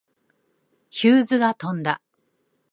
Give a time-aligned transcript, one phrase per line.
[0.89, 2.01] ヒューズが飛んだ。